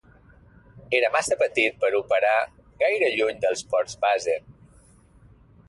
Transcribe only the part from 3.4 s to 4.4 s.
dels ports base.